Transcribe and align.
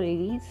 Ladies 0.00 0.42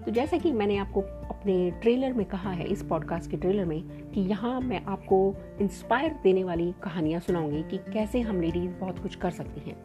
तो 0.00 0.10
जैसा 0.10 0.38
कि 0.38 0.52
मैंने 0.52 0.76
आपको 0.76 1.00
अपने 1.00 1.70
ट्रेलर 1.70 2.12
में 2.12 2.26
कहा 2.26 2.50
है, 2.50 2.64
इस 2.64 2.82
पॉडकास्ट 2.82 3.30
के 3.30 3.36
ट्रेलर 3.36 3.64
में, 3.64 3.82
कि 3.82 4.20
यहाँ 4.20 4.60
मैं 4.60 4.84
आपको 4.84 5.34
इंस्पायर 5.60 6.16
देने 6.22 6.44
वाली 6.44 6.74
कहानियाँ 6.82 7.20
सुनाऊँगी 7.20 7.62
कि 7.62 7.92
कैसे 7.92 8.20
हम 8.20 8.40
लेडीज़ 8.40 8.70
बहुत 8.70 8.98
कुछ 8.98 9.14
कर 9.14 9.30
सकती 9.30 9.70
हैं। 9.70 9.76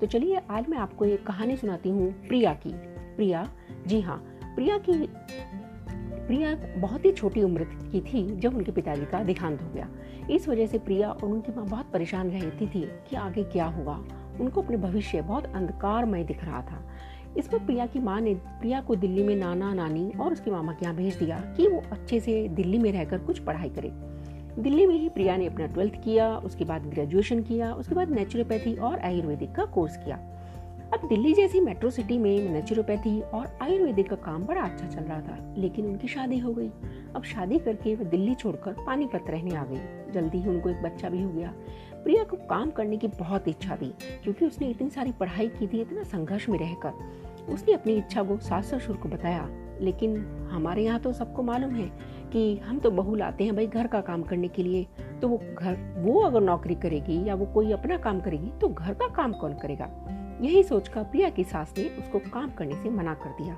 तो 0.00 0.06
चलिए, 0.06 0.40
आज 0.50 0.68
मैं 0.68 0.78
आपको 0.78 1.04
एक 1.04 1.26
कहानी 1.26 1.56
सुनाती 1.56 1.90
हूँ 1.90 2.12
प्रिया 2.12 2.54
की। 2.54 2.72
प्रिया? 3.16 3.50
जी 3.86 4.00
हाँ। 4.00 4.18
प्रिया 4.44 4.78
की, 4.78 5.08
प्रिया 6.26 6.80
बहुत 6.80 7.04
ही 7.04 7.12
छोटी 7.12 7.42
उम्र 7.42 7.64
की 7.64 8.00
थी 8.00 8.36
जब 8.36 8.56
उनके 8.56 8.72
पिताजी 8.72 9.04
का 9.04 9.22
देहांत 9.22 9.62
हो 9.62 9.68
गया। 9.68 9.88
इस 10.30 10.48
वजह 10.48 10.66
से 10.66 10.78
प्रिया 10.78 11.10
और 11.10 11.24
उनकी 11.24 11.52
माँ 11.52 11.66
बहुत 11.66 11.90
परेशान 11.92 12.30
रहती 12.30 12.66
थी 12.66 12.80
कि 12.80 13.16
आगे 13.16 13.44
क्या 13.44 13.66
होगा। 13.66 14.04
उनको 14.40 14.62
अपने 14.62 14.76
भविष्य 14.76 15.22
बहुत 15.22 15.46
अंधकारमय 15.46 16.24
दिख 16.24 16.44
रहा 16.44 16.62
था। 16.62 16.90
इस 17.36 17.48
पर 17.48 17.58
प्रिया 17.58 17.86
की 17.86 17.98
माँ 17.98 18.20
ने, 18.20 18.34
प्रिया 18.34 18.80
को 18.80 18.94
दिल्ली 18.96 19.22
में 19.22 19.36
नाना, 19.36 19.74
नानी 19.74 20.12
और 20.20 20.32
उसके 20.32 20.50
मामा 20.50 20.72
के 20.72 20.84
यहाँ 20.84 20.96
भेज 20.96 21.14
दिया 21.14 21.38
कि 21.56 21.68
वो 21.68 21.82
अच्छे 21.92 22.20
से 22.20 22.48
दिल्ली 22.48 22.78
में 22.78 22.92
रहकर 22.92 23.18
कुछ 23.18 23.38
पढ़ाई 23.38 23.68
करे। 23.68 23.92
दिल्ली 24.62 24.86
में 24.86 24.94
ही 24.94 25.08
प्रिया 25.08 25.36
ने 25.36 25.46
अपना 25.46 25.66
ट्वेल्थ 25.66 25.94
किया, 25.94 26.36
उसके 26.36 26.64
बाद 26.64 26.82
ग्रेजुएशन 26.82 27.42
किया, 27.42 27.72
उसके 27.74 27.94
बाद 27.94 28.10
नेचुरोपैथी 28.10 28.74
और 28.74 28.98
आयुर्वेदिक 28.98 29.52
का 29.52 29.64
कोर्स 29.64 29.96
किया। 29.96 30.16
अब 30.84 31.08
दिल्ली 31.08 31.32
जैसी 31.32 31.60
मेट्रो 31.60 31.90
सिटी 31.90 32.18
में 32.18 32.50
नेचुरोपैथी 32.50 33.20
और 33.20 33.58
आयुर्वेदिक 33.62 34.08
का 34.10 34.16
काम 34.16 34.44
बड़ा 34.44 34.62
अच्छा 34.62 34.86
चल 34.86 35.00
रहा 35.00 35.20
था, 35.20 35.54
लेकिन 35.58 35.86
उनकी 35.86 36.08
शादी 36.08 36.38
हो 36.38 36.52
गई। 36.52 36.68
अब 37.16 37.22
शादी 37.22 37.58
करके 37.58 37.94
वह 37.94 38.04
दिल्ली 38.04 38.34
छोड़कर 38.34 38.72
पानीपत 38.72 39.24
रहने 39.28 39.56
आ 39.56 39.64
गई। 39.64 40.12
जल्दी 40.12 40.38
ही 40.38 40.48
उनको 40.48 40.68
एक 40.68 40.82
बच्चा 40.82 41.08
भी 41.08 41.22
हो 41.22 41.30
गया। 41.30 41.54
प्रिया 42.04 42.24
को 42.24 42.36
काम 42.48 42.70
करने 42.70 42.96
की 42.96 43.08
बहुत 43.10 43.48
इच्छा 43.48 43.76
थी, 43.76 43.92
क्योंकि 44.24 44.46
उसने 44.46 44.68
इतनी 44.68 44.90
सारी 44.90 45.12
पढ़ाई 45.12 45.48
की 45.48 45.66
थी, 45.66 45.80
इतना 45.80 46.02
संघर्ष 46.02 46.48
में 46.48 46.58
रहकर। 46.58 47.52
उसने 47.52 47.74
अपनी 47.74 47.96
इच्छा 47.96 48.22
को 48.22 48.36
सास 48.38 48.70
ससुर 48.70 48.96
को 48.96 49.08
बताया, 49.08 49.48
लेकिन 49.80 50.16
हमारे 50.50 50.84
यहाँ 50.84 51.00
तो 51.00 51.12
सबको 51.12 51.42
मालूम 51.42 51.70
है 51.70 51.86
कि 52.32 52.56
हम 52.58 52.78
तो 52.78 52.90
बहू 52.90 53.14
लाते 53.14 53.44
हैं 53.44 53.54
भाई 53.56 53.66
घर 53.66 53.86
का 53.86 54.00
काम 54.00 54.22
करने 54.22 54.48
के 54.48 54.62
लिए। 54.62 54.86
तो 55.22 55.28
वो 55.28 55.36
घर, 55.54 55.76
वो 55.98 56.20
अगर 56.20 56.40
नौकरी 56.40 56.74
करेगी 56.74 57.22
या 57.24 57.34
वो 57.34 57.46
कोई 57.46 57.72
अपना 57.72 57.96
काम 57.98 58.20
करेगी 58.20 58.50
तो 58.60 58.68
घर 58.68 58.94
का 58.94 59.08
काम 59.14 59.32
कौन 59.32 59.54
करेगा? 59.54 59.90
यही 60.40 60.62
सोचकर 60.62 61.02
प्रिया 61.02 61.28
की 61.28 61.44
सास 61.44 61.74
ने 61.78 61.84
उसको 61.98 62.18
काम 62.30 62.50
करने 62.50 62.82
से 62.82 62.90
मना 62.90 63.14
कर 63.14 63.30
दिया। 63.42 63.56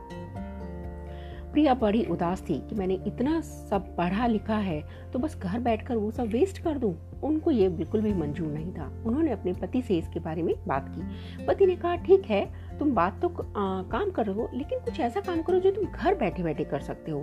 प्रिया 1.57 1.75
बड़ी 1.75 2.05
उदास 2.05 2.41
थी 2.43 2.59
कि 2.61 2.75
मैंने 2.75 2.95
इतना 3.07 3.41
सब 3.41 3.85
पढ़ा 3.97 4.27
लिखा 4.27 4.57
है 4.57 4.81
तो 5.13 5.19
बस 5.19 5.37
घर 5.39 5.59
बैठकर 5.59 5.97
वो 5.97 6.11
सब 6.11 6.25
वेस्ट 6.25 6.59
कर 6.59 6.79
दूँ? 6.79 6.93
उनको 7.25 7.51
ये 7.51 7.69
बिल्कुल 7.69 8.01
भी 8.01 8.13
मंजूर 8.15 8.49
नहीं 8.49 8.73
था। 8.73 8.91
उन्होंने 9.07 9.31
अपने 9.31 9.53
पति 9.53 9.83
से 9.83 9.97
इसके 9.99 10.21
बारे 10.21 10.43
में 10.43 10.55
बात 10.69 10.89
की। 10.89 11.47
पति 11.47 11.67
ने 11.67 11.77
कहा 11.77 11.95
ठीक 11.97 12.25
है 12.25 12.45
तुम 12.79 12.95
बात 12.95 13.21
तो 13.23 13.29
आ, 13.29 13.83
काम 13.83 14.11
कर 14.11 14.27
रहे 14.27 14.35
हो 14.37 14.49
लेकिन 14.55 14.79
कुछ 14.79 15.01
ऐसा 15.01 15.21
काम 15.21 15.43
करो 15.43 15.61
जो 15.61 15.71
तुम 15.71 15.85
घर 15.85 16.15
बैठे 16.15 16.43
बैठे 16.43 16.65
कर 16.65 16.81
सकते 16.81 17.13
हो। 17.13 17.21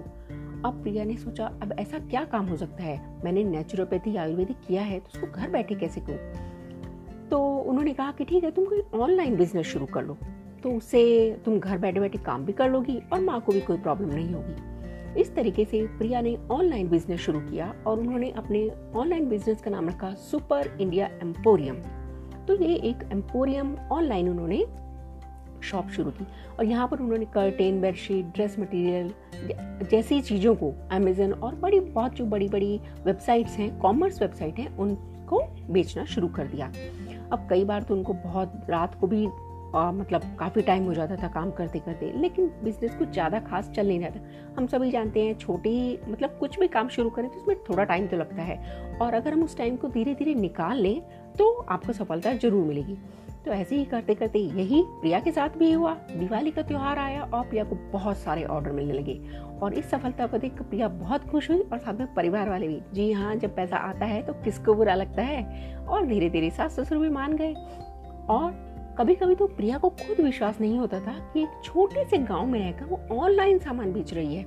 अब 0.66 0.82
प्रिया 0.84 1.04
ने 1.04 1.18
सोचा 1.18 1.46
अब 1.62 1.76
ऐसा 1.80 2.00
क्या 2.00 2.26
काम 2.26 2.46
हो 2.46 2.58
सकता 2.58 2.84
है? 2.84 3.00
मैंने 3.24 3.44
नेचुरोपैथी 3.44 4.16
आयुर्वेदिक 4.16 4.58
किया 4.68 4.82
है 4.82 5.00
तो 5.00 5.10
उसको 5.16 5.28
घर 5.28 5.50
बैठे 5.50 5.76
कैसे 5.76 6.02
करूँ? 6.02 7.30
तो 7.30 7.46
उन्होंने 7.60 7.94
कहा 7.94 8.12
कि 8.12 8.26
ठीक 8.26 8.44
है 8.44 8.52
तुम 8.52 8.66
कोई 8.66 8.82
ऑनलाइन 8.94 9.36
बिज़नेस 9.36 9.66
शुरू 9.66 9.86
कर 9.86 10.04
लो। 10.04 10.18
तो 10.64 10.70
उससे 10.70 11.02
तुम 11.46 11.60
घर 11.60 11.78
बैठे 11.78 12.00
बैठे 12.00 12.18
काम 12.18 12.46
भी 12.46 12.54
कर 12.54 12.70
लोगी 12.70 13.02
और 13.14 13.20
माँ 13.20 13.40
को 13.42 13.52
भी 13.52 13.62
कोई 13.62 13.78
प्रॉब्लम 13.78 14.10
नहीं 14.10 14.34
होगी। 14.34 15.22
इस 15.22 15.34
तरीके 15.36 15.66
से 15.66 15.86
प्रिया 15.98 16.22
ने 16.22 16.36
ऑनलाइन 16.52 16.90
बिज़नेस 16.90 17.20
शुरू 17.20 17.40
किया 17.40 17.74
और 17.88 18.00
उन्होंने 18.00 18.30
अपने 18.32 18.68
ऑनलाइन 18.96 19.28
बिज़नेस 19.30 19.62
का 19.62 19.72
नाम 19.72 19.90
रखा 19.90 20.14
सुपर 20.22 20.78
इंडिया 20.82 21.10
एम्पोरियम 21.24 21.76
तो 22.48 22.56
ये 22.56 22.76
एक 22.76 23.04
एम्पोरियम 23.12 23.76
ऑनलाइन 23.92 24.30
उन्होंने 24.30 24.66
शॉप 25.64 25.90
शुरू 25.90 26.12
की 26.12 26.26
और 26.60 26.66
यहाँ 26.66 26.88
पर 26.88 27.00
उन्होंने 27.00 27.26
कर्टेन 27.26 27.82
बेडशीट 27.82 28.26
ड्रेस 28.26 28.56
मटेरियल 28.60 29.14
जैसी 29.92 30.22
चीज़ों 30.22 30.56
को 30.56 30.74
अमेजन 30.92 31.32
और 31.34 31.56
बड़ी, 31.56 31.80
बहुत 31.80 32.14
जो 32.14 32.26
बड़ी 32.26 32.48
बड़ी 32.48 32.80
वेबसाइट्स 33.06 33.58
हैं 33.58 33.80
कॉमर्स 33.80 34.22
वेबसाइट 34.22 34.60
हैं, 34.60 34.76
उनको 34.78 35.42
बेचना 35.70 36.06
शुरू 36.06 36.28
कर 36.28 36.48
दिया। 36.48 36.68
अब 37.32 37.48
कई 37.50 37.64
बार 37.66 37.84
तो 37.84 37.96
उनको 37.96 38.14
बहुत 38.14 38.62
रात 38.70 39.00
को 39.00 39.08
भी 39.08 39.28
आ, 39.76 39.92
मतलब 39.92 40.22
काफ़ी 40.40 40.62
टाइम 40.62 40.86
हो 40.86 40.94
जाता 40.94 41.16
था 41.16 41.28
काम 41.30 41.52
करते 41.52 41.80
करते 41.80 42.12
लेकिन 42.22 42.52
बिज़नेस 42.64 42.96
कुछ 42.96 43.10
ज़्यादा 43.10 43.40
खास 43.42 43.70
चल 43.76 43.88
नहीं 43.88 44.00
रहा 44.00 44.10
था। 44.10 44.54
हम 44.58 44.68
सभी 44.68 44.92
जानते 44.92 45.22
हैं 45.22 45.38
छोटी 45.38 46.00
मतलब 46.10 46.38
कुछ 46.40 46.60
भी 46.60 46.68
काम 46.68 46.88
शुरू 46.90 47.10
करें 47.10 47.30
तो 47.30 47.38
उसमें 47.38 47.58
थोड़ा 47.70 47.84
टाइम 47.84 48.08
तो 48.08 48.18
लगता 48.18 48.42
है। 48.42 48.58
और 49.02 49.14
अगर 49.14 49.34
हम 49.34 49.44
उस 49.44 49.58
टाइम 49.58 49.76
को 49.76 49.88
धीरे 49.90 50.14
धीरे 50.16 50.36
निकाल 50.36 50.78
लें 50.78 51.02
तो 51.38 51.52
आपको 51.70 51.94
सफलता 51.94 52.34
ज़रूर 52.34 52.66
मिलेगी। 52.66 52.98
तो 53.46 53.52
ऐसे 53.52 53.76
ही 53.76 53.86
करते 53.86 54.14
करते 54.16 54.40
यही 54.40 54.82
प्रिया 55.02 55.20
के 55.20 55.32
साथ 55.32 55.58
भी 55.58 55.72
हुआ 55.72 55.94
दिवाली 56.10 56.52
का 56.52 56.62
त्यौहार 56.62 57.00
आया 57.00 57.24
और 57.24 57.48
प्रिया 57.48 57.64
को 57.64 57.76
बहुत 57.92 58.18
सारे 58.18 58.44
ऑर्डर 58.46 58.72
मिलने 58.72 58.94
लगे। 58.94 59.20
और 59.62 59.74
इस 59.74 59.90
सफलता 59.92 60.28
को 60.28 60.38
देख 60.38 60.62
प्रिया 60.62 60.88
बहुत 60.90 61.24
खुश 61.30 61.50
हुई 61.50 61.60
और 61.62 61.78
साथ 61.78 61.94
में 61.94 62.14
परिवार 62.14 62.50
वाले 62.50 62.68
भी 62.68 62.80
जी 62.94 63.12
हाँ 63.12 63.36
जब 63.36 63.56
पैसा 63.56 63.78
आता 63.80 64.06
है 64.06 64.22
तो 64.22 64.34
किसको 64.36 64.74
बुरा 64.74 64.96
लगता 64.96 65.22
है? 65.22 65.44
और 65.80 66.06
धीरे 66.06 66.30
धीरे 66.30 66.50
सास 66.50 66.80
ससुर 66.80 66.98
भी 66.98 67.10
मान 67.10 67.34
गए। 67.34 67.54
और 68.30 68.52
कभी 68.98 69.16
कभी 69.16 69.36
तो 69.36 69.48
प्रिया 69.48 69.78
को 69.78 69.90
खुद 69.90 70.26
विश्वास 70.26 70.62
नहीं 70.62 70.78
होता 70.78 71.00
था 71.00 71.32
कि 71.34 71.44
एक 71.44 71.50
छोटे 71.64 72.06
से 72.06 72.18
गाँव 72.18 72.46
में 72.46 72.60
रहकर 72.60 72.86
वो 72.86 73.02
ऑनलाइन 73.12 73.60
सामान 73.60 73.94
बेच 73.94 74.14
रही 74.14 74.36
है। 74.36 74.44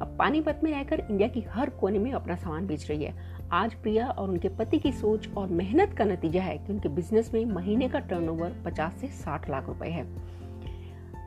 अब 0.00 0.16
पानीपत 0.18 0.60
में 0.64 0.70
रहकर 0.70 1.00
इंडिया 1.10 1.28
की 1.28 1.40
हर 1.40 1.70
कोने 1.70 1.98
में 1.98 2.12
अपना 2.12 2.36
सामान 2.36 2.66
बेच 2.66 2.90
रही 2.90 3.04
है। 3.04 3.14
आज 3.52 3.74
प्रिया 3.74 4.08
और 4.08 4.28
उनके 4.28 4.48
पति 4.48 4.78
की 4.78 4.92
सोच 4.92 5.28
और 5.36 5.48
मेहनत 5.48 5.92
का 5.92 6.04
नतीजा 6.04 6.42
है 6.42 6.58
कि 6.58 6.72
उनके 6.72 6.88
बिज़नेस 6.88 7.34
में 7.34 7.44
महीने 7.44 7.88
का 7.88 7.98
टर्नओवर 7.98 8.52
50 8.66 8.92
से 8.92 9.08
60 9.08 9.50
लाख 9.50 9.68
रुपए 9.68 9.88
है। 9.88 10.04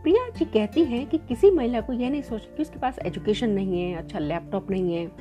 प्रिया 0.03 0.29
जी 0.29 0.45
कहती 0.45 0.83
हैं 0.83 1.07
कि 1.07 1.17
किसी 1.17 1.51
महिला 1.51 1.81
को 1.81 1.94
यह 1.94 2.09
नहीं 2.09 2.21
सोच 2.21 2.45
कि 2.45 2.61
उसके 2.61 2.79
पास 2.79 3.00
एजुकेशन 3.00 3.50
नहीं 3.50 3.81
है 3.81 3.95
अच्छा 3.95 4.19
लैपटॉप 4.19 4.71
नहीं 4.71 4.95
है। 4.95 5.11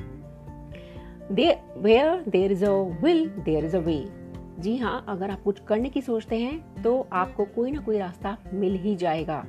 There 1.31 2.23
there 2.29 2.51
is 2.51 2.65
a 2.65 2.71
will 3.03 3.29
there 3.29 3.65
is 3.65 3.77
a 3.77 3.79
way 3.79 4.20
जी 4.59 4.77
हाँ 4.77 5.03
अगर 5.07 5.31
आप 5.31 5.41
कुछ 5.43 5.59
करने 5.59 5.89
की 5.89 6.01
सोचते 6.01 6.37
हैं 6.37 6.83
तो 6.83 7.07
आपको 7.13 7.45
कोई 7.45 7.71
ना 7.71 7.79
कोई 7.79 7.97
रास्ता 7.97 8.37
मिल 8.53 8.75
ही 8.75 8.95
जाएगा। 8.95 9.43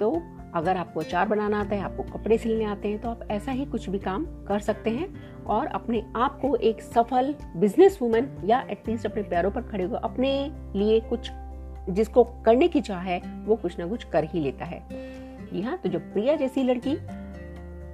तो 0.00 0.10
अगर 0.54 0.76
आपको 0.76 1.00
अचार 1.00 1.28
बनाना 1.28 1.60
आता 1.60 1.76
है, 1.76 1.82
आपको 1.82 2.02
कपड़े 2.02 2.38
सिलने 2.38 2.64
आते 2.64 2.88
हैं 2.88 3.00
तो 3.00 3.08
आप 3.08 3.20
ऐसा 3.30 3.52
ही 3.52 3.64
कुछ 3.64 3.88
भी 3.88 3.98
काम 3.98 4.24
कर 4.48 4.60
सकते 4.60 4.90
हैं 4.90 5.44
और 5.44 5.66
अपने 5.66 6.02
आप 6.16 6.38
को 6.40 6.54
एक 6.56 6.82
सफल 6.82 7.34
बिज़नेस 7.56 7.98
वूमन 8.02 8.26
या 8.44 8.60
एटलीस्ट 8.70 9.06
अपने 9.06 9.22
पैरों 9.22 9.50
पर 9.50 9.62
खड़े 9.62 9.84
हुए 9.84 9.98
अपने 10.02 10.32
लिए 10.76 11.00
कुछ, 11.00 11.30
जिसको 11.90 12.24
करने 12.44 12.68
की 12.68 12.80
चाह 12.80 13.00
है, 13.00 13.20
वो 13.46 13.56
कुछ 13.56 13.78
ना 13.78 13.86
कुछ 13.86 14.04
कर 14.04 14.24
ही 14.24 14.40
लेता 14.40 14.64
है। 14.64 14.82
जी 15.52 15.62
हाँ 15.62 15.76
तो 15.78 15.88
जो 15.88 15.98
प्रिया 15.98 16.36
जैसी 16.36 16.62
लड़की 16.62 16.96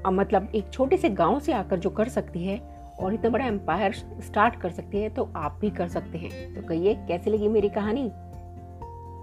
मतलब 0.06 0.50
एक 0.54 0.70
छोटे 0.72 0.96
से 0.96 1.08
गाँव 1.10 1.38
से 1.40 1.52
आकर 1.52 1.78
जो 1.78 1.90
कर 1.90 2.08
सकती 2.08 2.44
है 2.44 2.58
और 3.00 3.14
इतना 3.14 3.30
बड़ा 3.30 3.46
एम्पायर 3.46 3.92
स्टार्ट 4.20 4.60
कर 4.60 4.70
सकती 4.70 5.00
है 5.00 5.08
तो 5.08 5.32
आप 5.36 5.58
भी 5.60 5.70
कर 5.70 5.88
सकते 5.88 6.18
हैं। 6.18 6.54
तो 6.54 6.68
कहिए, 6.68 6.94
कैसे 6.94 7.30
लगी 7.30 7.48
मेरी 7.48 7.68
कहानी? 7.68 8.08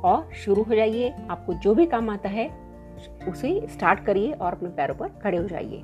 और 0.03 0.29
शुरू 0.35 0.63
हो 0.63 0.75
जाइए, 0.75 1.13
आपको 1.29 1.53
जो 1.53 1.75
भी 1.75 1.85
काम 1.85 2.09
आता 2.09 2.29
है, 2.29 2.49
उसे 3.27 3.67
स्टार्ट 3.67 4.05
करिए 4.05 4.31
और 4.31 4.53
अपने 4.53 4.69
पैरों 4.69 4.95
पर 4.95 5.07
खड़े 5.07 5.37
हो 5.37 5.47
जाइए। 5.47 5.83